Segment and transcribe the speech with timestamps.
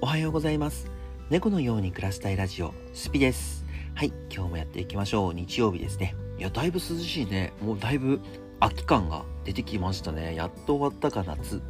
[0.00, 0.88] おはようございます。
[1.28, 3.64] 猫のように暮らしたいラジオスピです。
[3.96, 5.34] はい今日もやっていきましょう。
[5.34, 6.14] 日曜日ですね。
[6.38, 7.52] いやだいぶ涼しいね。
[7.60, 8.20] もうだいぶ
[8.60, 10.36] 秋感が出てきましたね。
[10.36, 11.60] やっと終わったか夏。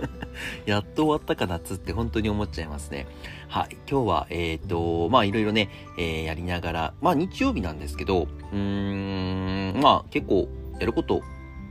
[0.64, 3.06] やっと終わったか夏って本当に思っちゃいますね。
[3.48, 10.48] はい今日はえっ、ー、とまあいろいろね、えー、やりながらまあ日曜日なんですけどうーんまあ結構
[10.80, 11.20] やること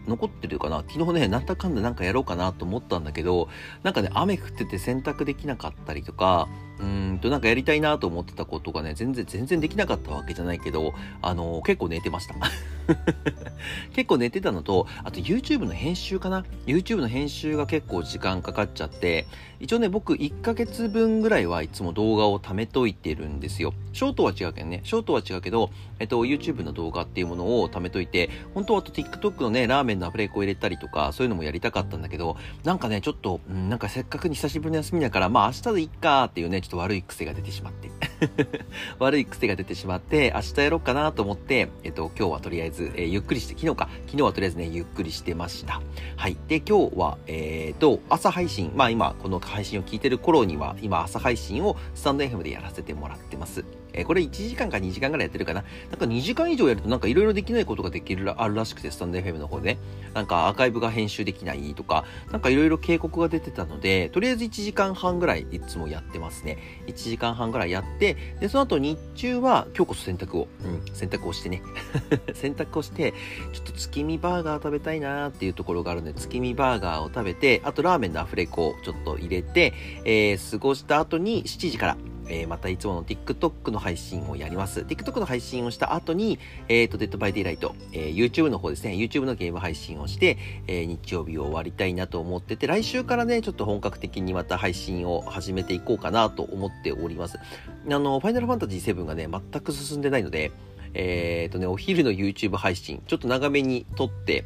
[0.07, 0.83] 残ってるかな？
[0.87, 3.49] 昨日ね、なんだかんだなんかやろうかなと思ったんだけど、
[3.83, 6.47] なんかね、雨降ってて洗濯できなかったりとか、
[6.79, 12.35] うんとなんかやりたいなと思ってたことがね、全然、全然できなかったわけじゃないけど、あのー、結構寝てました。
[13.93, 19.25] 結構寝てたのと、あと YouTube の編集かな ?YouTube の編集が結構時間かかっちゃって、
[19.59, 23.73] 一応ね、僕1ヶ月分ぐらいはいつも動画を貯めといてるんですよ。
[23.93, 37.89] ショートは違うけどね、ショートは違うけど、えっと、YouTube の動画っていうものを貯めといて、本当はあと TikTok のね、ラーメンのアフレコを入れたりとか、そういうのもやりたかったんだけど、なんかね、ちょっと、うん、なんかせっかくに久しぶりの休みだから、まあ明日でいっかっていうね、ちょっと悪い癖が出てしまって。
[38.99, 45.81] 悪い癖が出てしまって、明日やろうかなと思って、えっと、今日はとりあえず、えー、ゆっくりして、昨日か、昨日はとりあえずね、ゆっくりしてました。
[46.15, 46.37] はい。
[46.47, 53.63] で、今日は、えー、と、朝配信、まあ今、この配信を聞いてる頃には、今朝配信をスタンド FM でやらせてもらってます。
[53.93, 55.63] えー、これ1時間か2時間ぐらいやってるかな。
[55.89, 59.79] なんか2時間以上やるとなんかいろいろできないことができる、あるらしくて、スタンド FM の方でね。
[60.13, 66.57] なんかアーカイブが編集できないとか、なんかいろいろ警告が出てたので、とりあえず1時間半ぐらいいつもやってますね。
[66.87, 71.61] 1時間半ぐらいやって、で、その後日中は今日こそ洗濯を、うん、洗濯をしてね。
[72.33, 73.13] 洗濯をして、
[73.53, 79.73] ちょっと月見バーガー食べたいなーっていうところがあるので、月見バーガーを食べて、あとラーメンのアフレコをちょっと入れて、
[80.05, 81.97] えー、過ごした後に7時から、
[82.29, 84.81] えー、またいつもの TikTok の配信をやります。
[84.81, 97.37] TikTok の配信をした後に、えっ、ー、と、デッドバイデイライト、えー、YouTube の方ですね、YouTube のゲーム配信をして、えー、日曜日を終わりたいなと思ってて、来週からね、ちょっと本格的にまた配信を始めていこうかなと思っております。
[97.37, 100.51] あの、ファイナルファンタジー7がね、全く進んでないので、
[100.93, 104.45] えっ、ー、とね、お昼の YouTube 配信、ちょっと長めに撮って、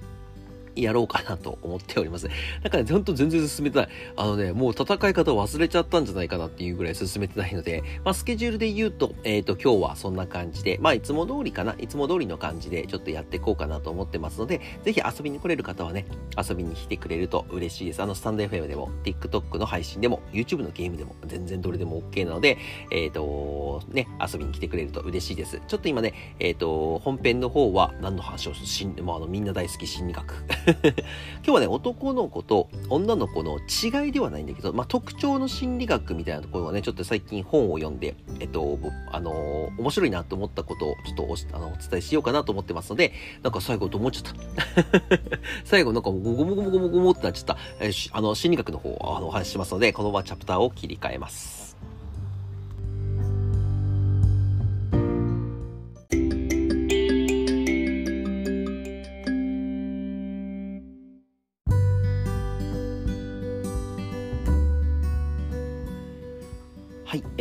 [0.76, 2.28] やろうかなと思っております。
[2.64, 3.90] だからね、ほんと全然進めてない。
[4.16, 16.06] あのね、もう戦い方忘れちゃったんじゃないかなっていうぐらい進めてないので、まあスケジュールで言うと、えっ、ー、と、今日はそんな感じで、まあいつも通りかな、いつも通りの感じでちょっとやっていこうかなと思ってますので、ぜひ遊びに来れる方はね、
[16.38, 18.02] 遊びに来てくれると嬉しいです。
[18.02, 22.58] あの、スタンド FM でも、TikTok の配信でも、YouTube のゲームでも、全然どれでも OK なので、
[22.92, 25.62] えっ、ー、と、ね、遊びに来てくれると嬉しいです。
[25.68, 30.44] ちょっと今ね、えっ、ー、と、本編の方は何の話をしん、もうあの、みんな大好き心理学。
[31.44, 38.78] 今日はね、男の子と女の子の違いではないんだけど、まあ、特徴の心理学みたいなところはね、ちょっと最近本を読んで、えっと、
[39.12, 43.14] あのー、面白いなと思ったことをちょっとおあのお伝えしようかなと思ってますので、
[43.44, 45.30] なんか最後と思っちゃった？
[45.66, 51.71] 最後なんかゴモゴモゴモゴモゴってなっちゃった、えー、あの、心理学の方あのお話ししますので、このままチャプターを切り替えます。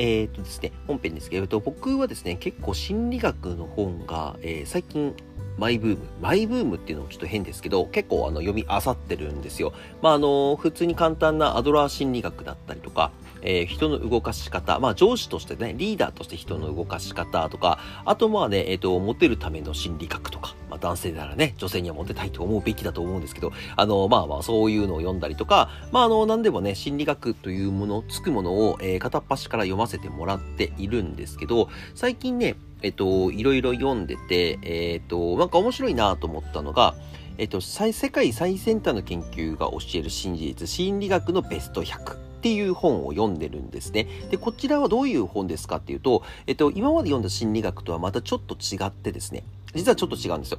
[0.03, 5.15] えー、とですね、本編ですけれど、僕はですね、結構心理学の本が、えー、最近、
[5.59, 5.99] マイブーム。
[6.23, 9.75] マイブームっていうのもちょっと変ですけど、結構あの読み漁ってるんですよ。
[10.01, 13.13] まあ、あの、普通に簡単なアドラー心理学だったりとか、
[13.43, 36.95] えー、人の動かし方、まあ上司としてね、リーダーとして人の動かし方とか、あとまあね、えっ、ー、と、モテるための心理学とか、まあ男性ならね、女性にはモテたいと思うべきだと思うんですけど、あの、まあまあそういうのを読んだりとか、まああの、何でもね、心理学というもの、つくものを、えー、片っ端から読ませてもらっているんですけど、最近ね、えっと、いろいろ読んでて、えっと、なんか面白いなと思ったのが、
[37.39, 44.09] えっと、世界最先端の研究が教える真実、心理学のベスト100っていう本を読んでるんですね。
[44.31, 50.59] で、こちらはどういう本ですかっていうと、えっと、今まで読んだ心理学とはまたちょっと違ってですね、実はちょっと違うんですよ。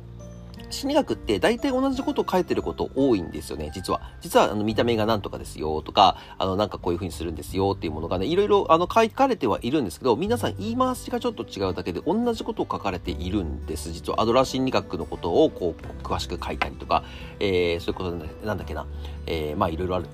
[0.71, 4.01] 心理学って大体同じことを書いてること多いんですよね、実は。
[4.21, 13.91] 実は、あの、見た目がなんとかですよとか、あの、なんかこういう風にするんですよっていうものがね、いろいろ、あの、書かれてはいるんですけど、皆さん言い回しがちょっと違うだけで同じことを書かれているんです。
[13.91, 17.03] 実は、アドラー心理学のことを、こう、詳しく書いたりとか、
[17.39, 18.11] えー、そういうこと
[18.45, 18.85] なんだっけな。
[19.27, 20.07] えー、まあ、いろいろある。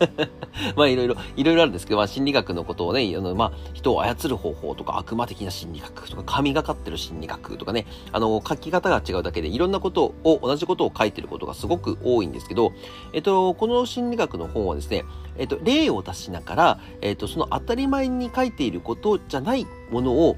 [0.76, 12.72] まあ、いろいろ、いろいろあるんですけど、まあ、心理学のことをね、あの、まあ、人を操る方法とか、悪魔的な心理学とか、神がかってる心理学とかね、あの、書き方が違うだけで、いろんなことを同じことを書いてることがすごく多いんですけど、
[13.12, 15.04] えっと、この心理学の本はですね、
[15.38, 20.36] えっと、例を出しながら、えっと、その当たり前に書いていることじゃないものを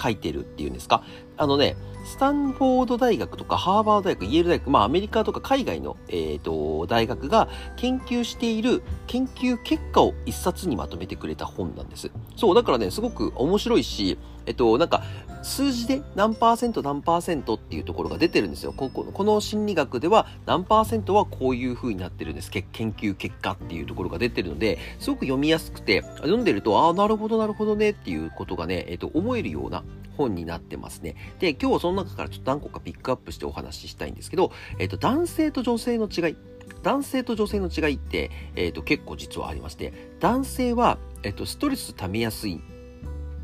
[0.00, 1.04] 書いてるっていうんですか。
[1.36, 1.76] あのね、
[2.06, 12.10] スタンフォード大学とかハーバード大学、イェール大学、まあアメリカとか海外の、えーと、大学が研究している研究結果を一冊にまとめてくれた本なんです。
[12.36, 15.02] そう、だからね、すごく面白いし、えっと、なんか、
[15.42, 18.72] 数字で何パーセント何パーセントっていうところが出てるんですよ。
[18.72, 22.50] こここの心理学では何パーセントはこういう風になってるんです。
[22.50, 29.84] 研究結果っていうところが出てるので、すごく読みやすくて、読んでると、ああ、なるほど、なるほどねっていうことがね、えっと、思えるような
[30.16, 31.14] 本になってますね。
[31.38, 36.36] で、今日はその中からちょっと何個かピックアップしてお話ししたいんですけど、えっと、男性と女性の違い。
[36.82, 42.60] 男性と女性の違いって、えっと、結構実はありまして、男性は、えっと、ストレス溜めやすい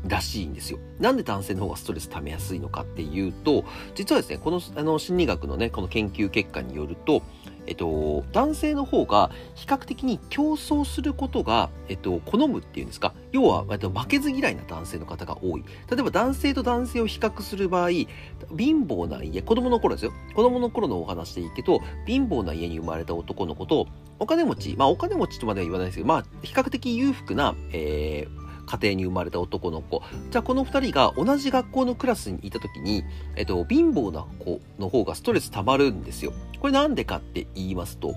[0.07, 0.79] らしいんですよ。
[0.99, 3.63] なんで男性の方がストレス溜めやすいのかっていうと、
[3.95, 7.21] 実はですね、このあの心理学のね、この研究結果によると、
[7.65, 13.13] えっと、男性の方が比較的に競争することが、えっと、好むっていうんですか？
[13.31, 15.63] 要は、えっと、負けず嫌いな男性の方が多い。
[15.89, 18.07] 例えば男性と男性を比較する場合、貧
[18.85, 20.11] 乏な家、子供の頃ですよ。
[20.35, 23.87] 子供の頃のお話でいいけど、貧乏な家に生まれた男の子と、
[24.19, 28.43] お金持ち、まあお金持ちとまでは言わないですけど、まあ比較的裕福な、えー、
[28.73, 30.01] 家庭に生まれた男の子。
[30.31, 33.03] じゃあこの2人が同じ学校のクラスにいた時に、
[33.35, 36.33] えっと、貧乏な子の方がストレス溜まるんですよ。
[36.59, 38.15] これなんでかって言いますと、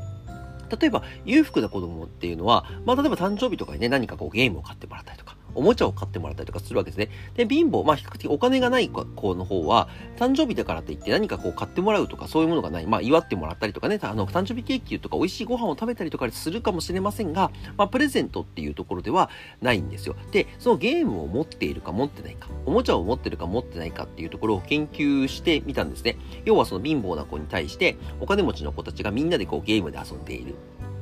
[0.80, 7.08] 例えば裕福な子供っていうのは、まあ例えば誕生日とかにね、何かこうゲームを買ってもらったりとか、おもちゃを買ってもらったりとかするわけですね。
[7.34, 12.86] で、貧乏、まあ比較的お金がない子の方は、誕生日だからといって何かこう買ってもらうとかそういうものがない。
[12.86, 19.30] まあ祝ってもらったりとかね、あの、誕生日ケーキとか美味しいご飯を食べたりとかするかもしれませんが、まあプレゼントっていうところでは
[19.62, 20.14] ないんですよ。
[20.30, 26.16] で、そのゲームを持っているか持ってないか、おもちゃを持ってるか持ってないかっていうところを研究してみたんですね。
[26.44, 30.54] 要はその貧乏な子に対して、お金持ちの子たちがみんなでこうゲームで遊んでいる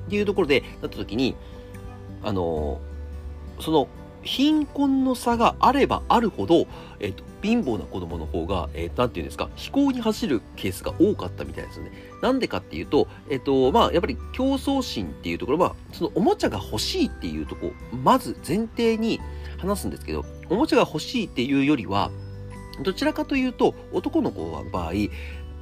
[0.07, 1.35] っていうところでなった時に、
[2.23, 2.81] あの
[3.61, 3.89] その
[4.25, 6.67] 貧困の差があればあるほど、
[6.99, 11.93] えっ、と、貧乏な子供の方が、えー、なんていうんですか、飛行に走るケースが多かったみたいですよね。
[12.23, 19.21] なんでかっていうと、えっ、と、まあ、やっぱり競争心っていうところは、そのおもちゃが欲しいっていうとこまず前提に
[19.59, 22.11] 話すんですけど、おもちゃが欲しいっていうよりは、
[22.83, 24.93] どちらかというと、男の子の場合、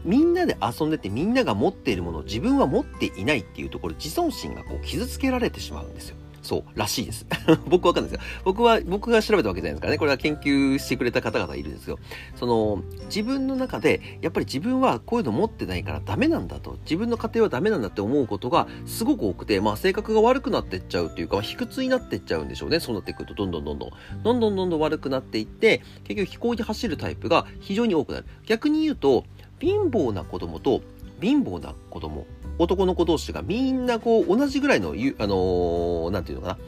[0.05, 6.17] みんなで遊んでてみんなが持っているものを自分は持っていないっていうところ、自尊心がこう傷つけられてしまうんですよ。
[6.43, 7.27] そう、らしいです。
[7.67, 8.27] 僕わかんないですよ。
[8.45, 9.99] 僕は、僕が調べたわけじゃないですからね。
[9.99, 11.99] これは研究してくれた方々いるんですよ。
[12.35, 16.79] その、自分の中で、やっぱり自分はこういうの持ってないからダメなんだと。
[16.83, 22.81] 自分の家庭はダメなんだって思うことがすごく多くて、まあ性格が悪くなってっちゃうっていうか、まあ、卑屈になってっちゃうんでしょうね。
[22.81, 23.91] そうなってくると、どんどんどんどん、
[24.23, 28.27] どんどんどんどん悪くなっていって、結局飛行に走るタイプが非常に多くなる。
[28.47, 29.25] 逆に言うと、
[29.61, 30.83] 貧乏な子供と
[31.23, 32.27] 貧乏な子供
[32.59, 36.59] 男の子同士がみんなこう同じぐらいの、あの、なんていうのかな。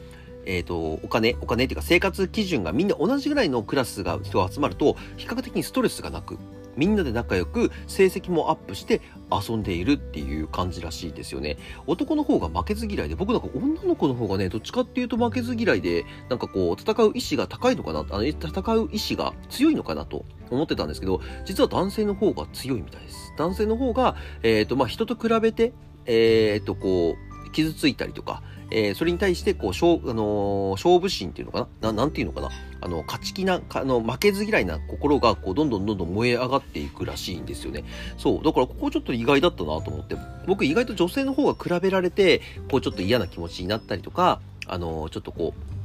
[0.45, 6.37] えっ、ー、と、お金、お金っていうか生活基準がみんな同じぐらいのクラスが人が集まると、比較的にストレスがなく、
[6.77, 9.01] みんなで仲良く成績もアップして
[9.31, 11.57] 遊んでいるっていう感じらしいですよね。
[11.87, 23.33] 男の方が負けず嫌いで、僕なんか女の子の方がね、どっちかっていうと負けず嫌いで、なんかこう、戦う意志が高いのかな、あの、戦う意志が強いのかなと思ってたんですけど、実は男性の方が強いみたいです。
[23.37, 25.73] 男性の方が、えっ、ー、と、まあ、人と比べて、
[26.05, 27.15] えっ、ー、と、こ
[27.47, 31.93] う、傷ついたりとか、えー、それに対して、こう、勝,、あのー、勝負心っていうのかな？
[31.93, 32.49] 何ていうのかな？
[32.81, 37.83] あの、勝ち気な、あの、負けず嫌いな心が、こう、どんどんどんどん燃え上がっていくらしいんですよね。
[38.17, 38.43] そう。
[38.43, 40.15] だから、ここちょっと意外だったなと思って。
[40.47, 45.75] 僕、意外と女性の方が比べられて、こう、ちょっと嫌な気持ちになったりとか、あのー、ちょっとこう、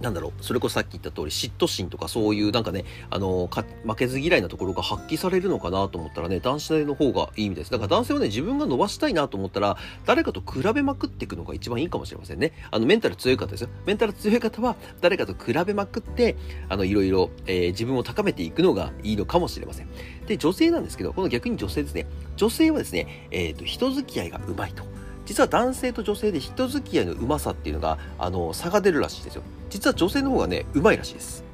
[0.00, 3.48] なんだろう、それこそさっき言った通り、嫉妬心とかそういうなんかね、あの、
[3.84, 7.70] 負けず嫌いなところが発揮されるのかなと思ったらね、男子の方がいいみたいです。
[7.70, 12.52] だから男性はね、自分が伸ばしたいなと思ったら、誰かと比べまくっていくのが一番いいかもしれませんね。
[12.70, 13.68] あの、メンタル強い方ですよ。
[13.86, 16.36] メンタル強い方は、誰かと比べまくって、
[16.68, 19.88] あの、いろいろ、えー、自分を高めていくのがいいのかもしれません。
[20.26, 22.06] で、女性なんですけど、この逆に女性ですね。
[22.36, 24.84] 女性はですね、えっ、ー、と、人付き合いがうまいと。
[25.26, 29.42] 実は男性と女性で人付き合いのうまさっていうのが、あの、差が出るらしいですよ。
[29.68, 31.44] 実は女性の方がね、うまいらしいです。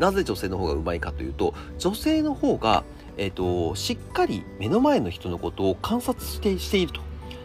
[0.00, 2.82] なぜ女性の方がうまいかというと、女性の方が、
[3.18, 7.02] えっ、ー、と、しっかり目の前の人のことを観察してしていると。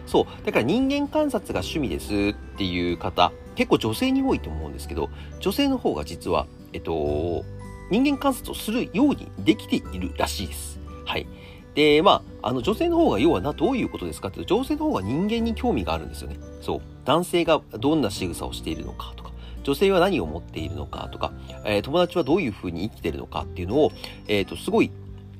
[0.08, 0.46] そう。
[0.46, 5.10] だから人間観察が趣味ですっていう方、結構女性に多いと思うんですけど、
[5.42, 7.44] 女性の方が実は、えっ、と、
[7.92, 10.80] 人間観察をするようにできているらしいです。
[11.06, 11.28] はい。
[11.76, 16.38] で、まあ、あの女性の方が要はな、どういうことですかっていうと、女性の方が人間に興味があるんですよね。
[16.62, 16.82] そう。
[17.04, 19.32] 男性がどんな仕草をしているのかとか、
[19.64, 21.34] 女性は何を持っているのかとか、
[21.66, 23.92] えー、友達はどういうふうに生きてるのかっていうのを、
[24.28, 24.92] えっ、ー、と、すごい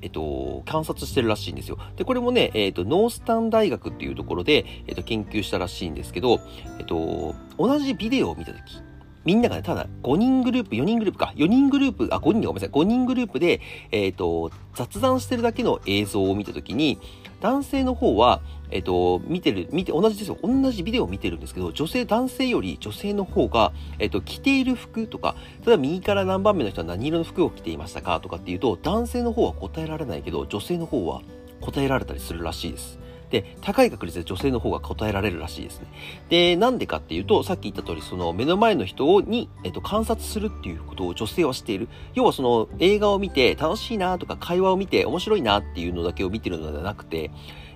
[0.02, 1.78] えっと、観察してるらしいんですよ。
[1.96, 6.40] で、これもね、えっと、ノースタン大学っていうところで、えっと、研究したらしいんですけど、
[6.78, 8.80] えっと、同じビデオを見たとき、
[9.26, 17.00] みんながね、ただ5人グループ、4人グループか、4人グループ、あ、5人でごめんなさい、5人グループで、えっ、ー、と、雑談してるだけの映像を見たときに、
[17.40, 18.40] 男性の方は、
[18.70, 20.38] えっ、ー、と、見てる、見て、同じですよ。
[20.44, 25.34] 同じビデオを見てるんですけど、女性、男性より女性の方が、えっ、ー、と、着ている服とか、
[25.66, 31.22] 例えば右から何番目の人は何色の服を着ていましたかとかっていうと、男性の方は答えられないけど、女性の方は
[31.60, 33.00] 答えられたりするらしいです。
[33.30, 35.86] で、高い確率で女性の方が答えられるらしいですね。
[36.28, 41.88] で、なんでかっていうと、さっき言った通り、その目の前の人に、えっと、観察するっていうことを女性はしている。
[42.14, 47.30] 要はその映画を見て楽しいなとか会話を見て面白いなっていうのだけを見てるのではなくて、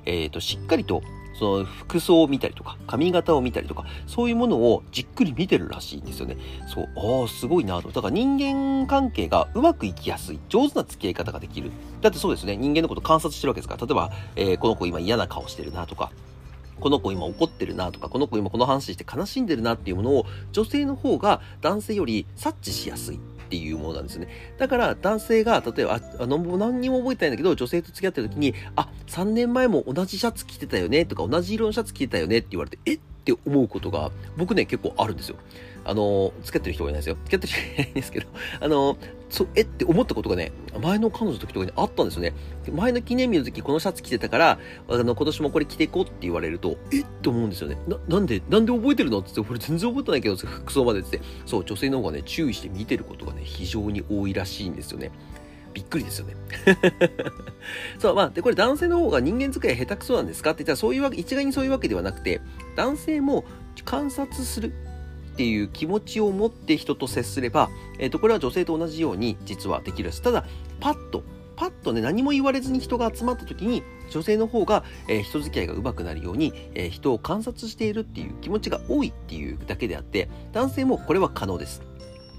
[0.04, 1.02] えっと、しっかりと
[1.40, 6.36] その服装を見たりとか、髪型を見たりとか、そういうものをじっくり見てるらしいんですよね。
[6.68, 6.88] そう、
[7.22, 7.88] ああ、すごいなと。
[7.88, 11.70] だから人間関係がうまくいきやすい、上手な付き合い方ができる。
[12.02, 16.10] だってそうですね、人間のこと観察してるわけですから、例えば、えー、この子今嫌な顔してるなとか、
[16.78, 23.20] この子今怒ってるなとか、この子今この話して悲しんでるなっていうものを女性の方が男性より察知しやすい。
[23.50, 24.28] っていうものなんですね。
[24.58, 32.98] だから男性が、例えば、あの、何にも覚えてないんだけど、女性と付き合ってる時に、あ、3年前も同じシャツ着てたよねとか、同じ色のシャツ着てたよねって言われて、え
[33.34, 35.36] って思うことが、僕ね、結構あるんですよ。
[35.84, 37.16] あの、付き合ってる人がいないですよ。
[37.24, 38.26] 付き合ってる人がいないんですけど、
[38.60, 38.96] あの、
[39.28, 42.32] そえって思ったことがね、前の彼女の時とかにあったんですよね。
[42.72, 44.58] 前の記念日の時このシャツ着てたから、
[44.88, 47.78] あの、今年もこれ着ていこうって言われると、えって思うんですよね。
[47.86, 55.10] な、なんで、なんで覚えてるのって言って、俺全然覚えてないけど、服装までってそう、女性の方がね、注意して見てることがね、非常に多いらしいんですよね。
[55.72, 56.36] びっくりですよね。
[57.98, 62.40] そう、まあ、で、これ男性の方が人間使い下手くそなんですかって言ったら、そういうわけ、一概にそういうわけではなくて、
[62.76, 63.44] 男性も
[63.84, 64.72] 観察する。
[65.30, 70.20] っていう気持ちを持って人と接すれば、えっ、ー、と、これは女性と同じように実はできるです。
[70.20, 70.44] ただ、
[70.80, 71.22] パッと、
[71.56, 81.89] パッとね、何も言われずに人が集まった時に、女性の方が、えー、人付き合いが上手くなるように、えー、人を観察しているっていう気持ちが多いっていうだけであって、男性もこれは可能です。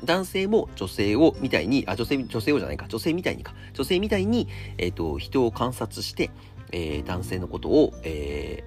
[0.03, 6.31] 男性も女性をみたいに、あ、女性、女性をじゃないか、女性みたいにか、女性みたいに、えっ、ー、と、人を観察して、
[6.72, 8.63] えー、男性のことを、え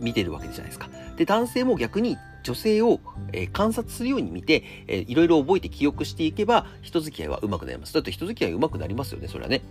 [0.00, 0.88] ー、見てるわけじゃないですか。
[1.16, 3.00] で、男性も逆に女性を、
[3.32, 7.94] えー、観察するように見て、えー、いろいろ覚えて記憶していけば、人付き合いは上手くなります。
[7.94, 9.62] だって人付き合い上手くなりますよね、それはね。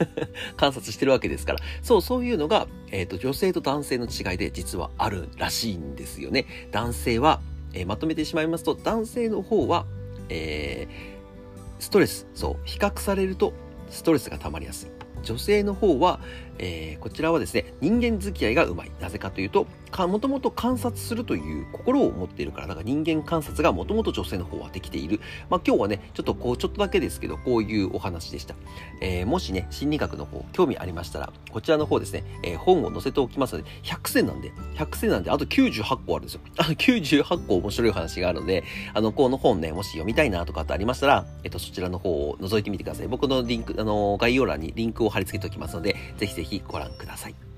[0.56, 1.58] 観察してるわけですから。
[1.82, 6.46] そう、そういうのが、えっ、ー、と、女性と男性の違いで実はあるらしいんですよね。
[6.70, 7.40] 男性は、
[7.74, 9.86] えー、まとめてしまいますと、男性の方は、
[10.32, 13.52] えー、ストレス、そう、比較されると
[13.90, 14.90] ストレスが溜まりやすい。
[15.22, 16.20] 女性の方は、
[16.58, 18.90] えー、こちらはですね、人間付き合いがうまい。
[19.00, 19.66] なぜかというと、
[20.06, 25.20] もともと観察するという心を持っているから、だか人間観察がもともと女性の方はできている。
[25.50, 28.54] まあ今日はね、ちょっとこう、ちょっとだけですけど、こういうお話でした。
[29.00, 36.40] えー、もしね、心理学の方、興味ありましたら、こちらの方ですね、えー、本を載せておきますので、100選なんで、100選なんで、あと98個あるんですよ。
[36.58, 43.08] あ98個面白い話があるので、あの、この本ね、もし読みたいなとかってありましたら、えっと、そちらの方を覗いてみてください。
[43.08, 47.51] 僕のリンク、あの、概要欄にリンクを貼り付けておきますので、ぜひぜひぜひご覧ください。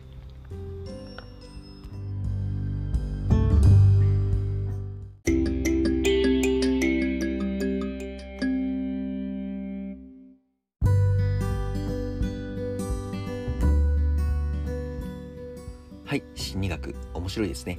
[16.07, 17.79] はい、心理学、面白いですね。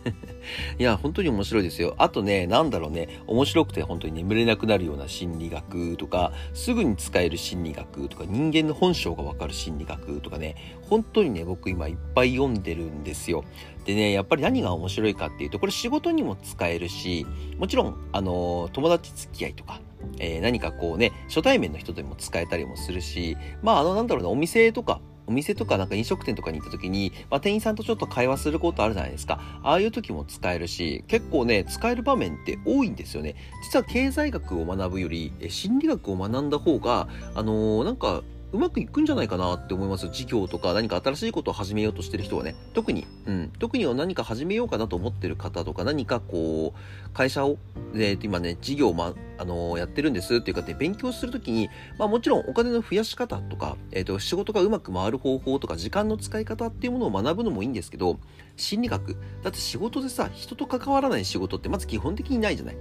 [0.78, 1.94] いや、本当に面白いですよ。
[1.96, 10.56] あとね、なんだろうね、面白くて本当に眠れなくなるような心理学とか、すぐに使える心理学とか、人間の本性がわかる心理学とかね、
[10.90, 13.44] 本当にね、僕今いっぱい読んでるんですよ。
[13.86, 17.26] でね、やっぱり何が面白いかっていうと、これ仕事にも使えるし、
[17.56, 19.80] もちろん、あの、友達付き合いとか、
[20.18, 29.40] えー、何かこうね、初対面の人でも使えたりもするし、まあ、あの、なんだろうね、お店とか、お店とかなんか飲食店とかに行った時に、まあ、店員さんとちょっと会話することあるじゃないですか。
[29.62, 33.36] ああいう時も使えるし、結構ね、使える場面って多いんですよね。
[33.62, 40.08] 実は経済学を学ぶより、心理学を学んだ方が、あのー、なんか、うまくいくんじゃないかなって思います。
[40.08, 42.54] 事業とか何か新しいことを始めようとしてる人はね。
[42.72, 43.52] 特に、うん。
[43.58, 47.58] 特に何か始めようかなと思ってる方とか、何かこう、会社を、
[47.92, 58.18] で、今ね、事業を、ま、あのー、やってるんですっていうかで、勉強するときに、まあもちろんお金の増やし方とか、えっ、ー、と、仕事がうまく回る方法とか、時間の使い方っていうものを学ぶのもいいんですけど、
[58.56, 59.16] 心理学。
[59.42, 62.76] だって仕事でさ、人と関わらない仕事ってまず基本的にないじゃない。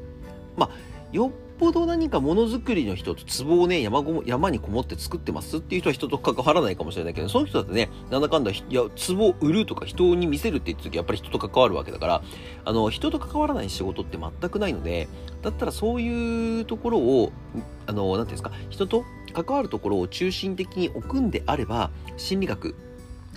[0.56, 0.70] まあ、
[1.12, 12.24] よっぽど何かものづくりの人と壺をね、山ごも山にこもって作ってますっていう人は人と関わらないかもしれないけど、その人だってね、なんだかんだ、いや、壺を売るとか人に見せるって言った時やっぱり人と関わるわけだから、
[12.66, 15.08] あの、人と関わらない仕事って全くないので、
[15.42, 17.32] だったらそういうところを、
[17.88, 22.76] あの、なんていうんですか、人と関わるところを中心的に置くんであれば、心理学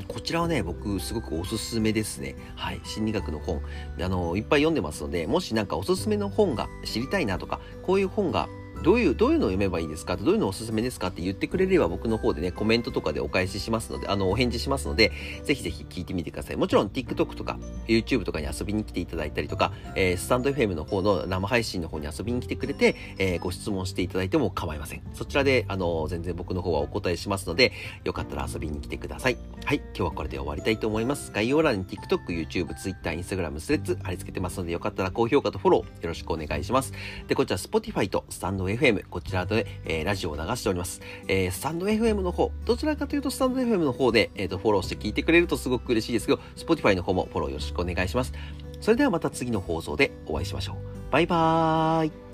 [0.09, 2.37] こちらはね、僕すごくおすすめですね。
[2.57, 2.80] はい。
[2.85, 3.61] 心理学の本。
[4.00, 8.49] あの、いっぱい読んでますので、もしなんかおすすめの本が知りたいなとか、こういう本が
[8.82, 10.16] どういう、どういうのを読めばいいですか？
[10.16, 11.08] どういうのをおすすめですか？
[11.08, 15.12] って言ってくれれば僕の方でね、コメントとかでお返ししますので、あの、お返事しますので、
[15.44, 16.56] ぜひぜひ聞いてみてください。
[16.56, 25.02] もちろん TikTok とか YouTube とかに遊びに来ていただいたりとか、えー、スタンド FM の方の生配信の方に遊びに来てくれて、えー、ご質問していただいても構いません。
[25.14, 27.72] そちらで、あの、全然僕の方はお答えしますので、
[28.04, 29.37] よかったら遊びに来てください。
[29.64, 31.32] はい、今日はこれで終わりたいと思います。
[31.32, 36.92] 概要欄に TikTok、YouTube、Twitter、Instagram、スレッズ貼り付けてますので、よかったら高評価とフォローよろしくお願いします。
[37.28, 41.00] で、こちら Spotify とスタンド FM、こちらで、えー、ラジオを流しております。
[41.29, 48.33] えー、スタンド FM の方、どちらかというとスタンド FM の方で、えっ、ー、と、フォローして聞いてくれるとすごく嬉しいですけど、Spotify の方もフォローよろしくお願いします。
[48.81, 51.12] それではまた次の放送でお会いしましょう。
[51.12, 52.29] バイバーイ。